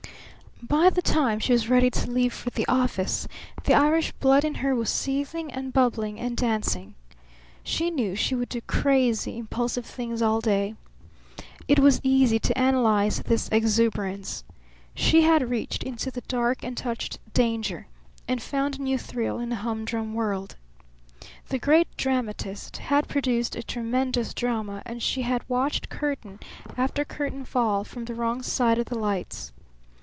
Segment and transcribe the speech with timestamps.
[0.63, 3.27] By the time she was ready to leave for the office
[3.63, 6.93] the Irish blood in her was seething and bubbling and dancing.
[7.63, 10.75] She knew she would do crazy, impulsive things all day.
[11.67, 14.43] It was easy to analyze this exuberance.
[14.93, 17.87] She had reached out into the dark and touched danger,
[18.27, 20.57] and found a new thrill in a humdrum world.
[21.49, 26.39] The Great Dramatist had produced a tremendous drama and she had watched curtain
[26.77, 29.51] after curtain fall from the wrong side of the lights.